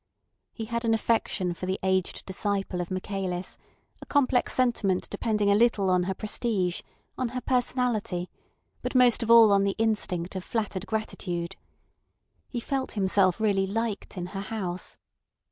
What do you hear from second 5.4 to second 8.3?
a little on her prestige, on her personality,